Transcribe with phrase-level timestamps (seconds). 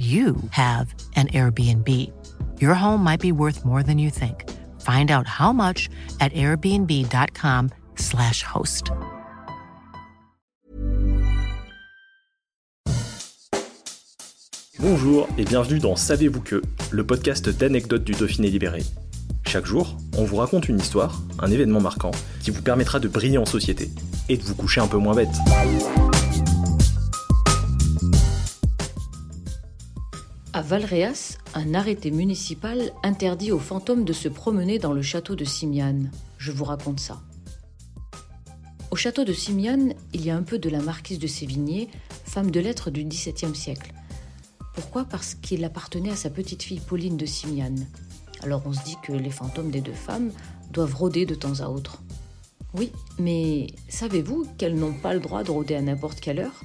[0.00, 1.86] you have an Airbnb.
[2.58, 4.48] Your home might be worth more than you think.
[4.80, 8.92] Find out how much at airbnb.com/slash host.
[14.78, 18.82] Bonjour et bienvenue dans Savez-vous que, le podcast d'anecdotes du Dauphiné libéré.
[19.46, 23.36] Chaque jour, on vous raconte une histoire, un événement marquant, qui vous permettra de briller
[23.36, 23.90] en société
[24.30, 25.28] et de vous coucher un peu moins bête.
[30.52, 35.44] À Valréas, un arrêté municipal interdit aux fantômes de se promener dans le château de
[35.44, 36.10] Simiane.
[36.38, 37.20] Je vous raconte ça.
[38.90, 41.88] Au château de Simiane, il y a un peu de la marquise de Sévigné,
[42.24, 43.92] femme de lettres du XVIIe siècle.
[44.74, 45.04] Pourquoi?
[45.04, 47.86] Parce qu'il appartenait à sa petite fille Pauline de Simiane.
[48.42, 50.32] Alors on se dit que les fantômes des deux femmes
[50.72, 52.02] doivent rôder de temps à autre.
[52.74, 56.64] Oui, mais savez-vous qu'elles n'ont pas le droit de rôder à n'importe quelle heure?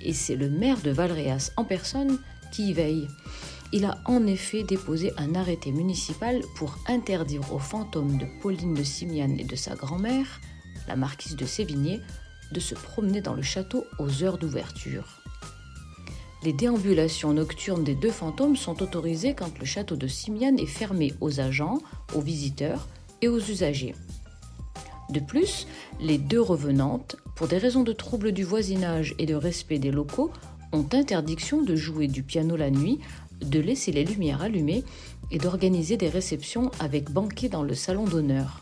[0.00, 2.18] Et c'est le maire de Valréas en personne
[2.58, 8.84] Il a en effet déposé un arrêté municipal pour interdire aux fantômes de Pauline de
[8.84, 10.40] Simiane et de sa grand-mère,
[10.86, 12.00] la marquise de Sévigné,
[12.52, 15.20] de se promener dans le château aux heures d'ouverture.
[16.44, 21.12] Les déambulations nocturnes des deux fantômes sont autorisées quand le château de Simiane est fermé
[21.20, 21.80] aux agents,
[22.14, 22.86] aux visiteurs
[23.22, 23.94] et aux usagers.
[25.10, 25.66] De plus,
[26.00, 30.30] les deux revenantes, pour des raisons de trouble du voisinage et de respect des locaux,
[30.74, 32.98] ont interdiction de jouer du piano la nuit,
[33.40, 34.84] de laisser les lumières allumées
[35.30, 38.60] et d'organiser des réceptions avec banquet dans le salon d'honneur.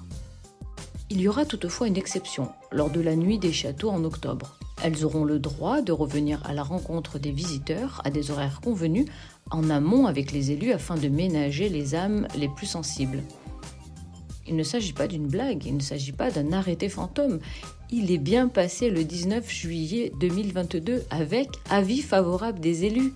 [1.10, 4.58] Il y aura toutefois une exception lors de la nuit des châteaux en octobre.
[4.82, 9.06] Elles auront le droit de revenir à la rencontre des visiteurs à des horaires convenus
[9.50, 13.22] en amont avec les élus afin de ménager les âmes les plus sensibles.
[14.52, 17.38] Il ne s'agit pas d'une blague, il ne s'agit pas d'un arrêté fantôme.
[17.90, 23.14] Il est bien passé le 19 juillet 2022 avec avis favorable des élus.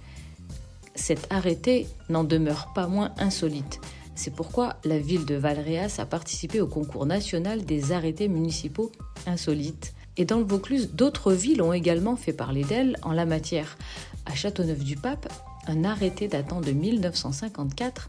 [0.95, 3.81] Cet arrêté n'en demeure pas moins insolite.
[4.15, 8.91] C'est pourquoi la ville de Valréas a participé au concours national des arrêtés municipaux
[9.27, 9.93] insolites.
[10.17, 13.77] Et dans le Vaucluse, d'autres villes ont également fait parler d'elles en la matière.
[14.25, 15.31] À Châteauneuf-du-Pape,
[15.67, 18.09] un arrêté datant de 1954